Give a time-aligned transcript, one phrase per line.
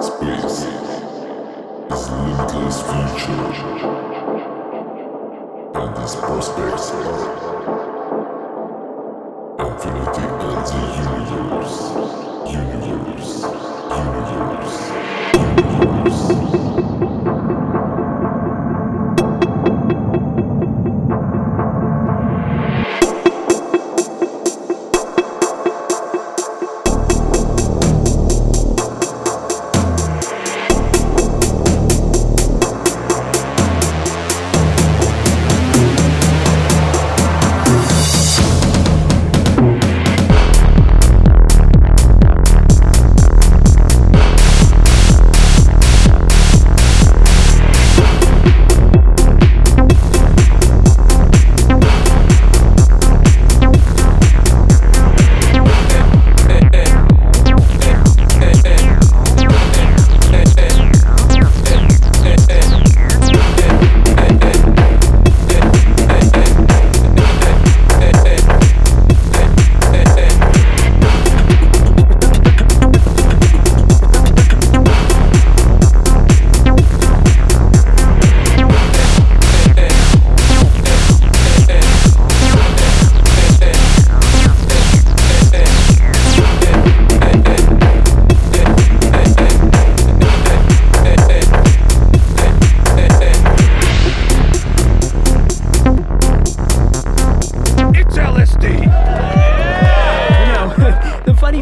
[0.00, 0.62] Space
[1.90, 3.46] is limitless future,
[5.74, 7.18] and its prospects are
[9.58, 12.27] infinity and the universe.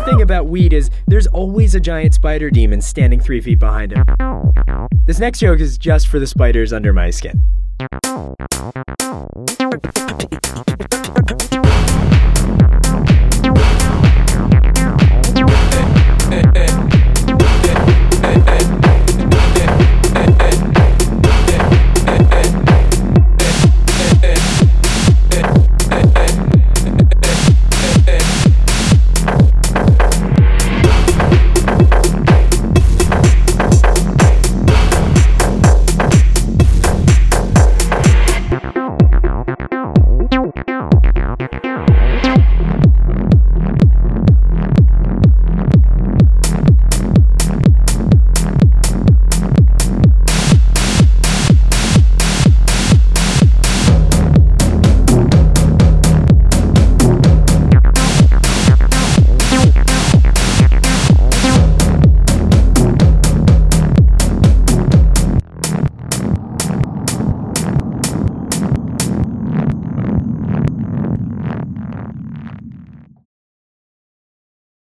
[0.07, 4.05] Thing about weed is there's always a giant spider demon standing three feet behind him.
[5.05, 7.43] This next joke is just for the spiders under my skin.